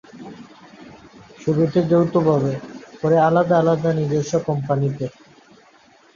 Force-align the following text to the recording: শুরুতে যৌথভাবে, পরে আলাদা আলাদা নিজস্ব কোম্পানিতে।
শুরুতে 1.41 1.79
যৌথভাবে, 1.91 2.53
পরে 3.01 3.17
আলাদা 3.27 3.55
আলাদা 3.59 3.89
নিজস্ব 3.99 4.33
কোম্পানিতে। 4.47 5.05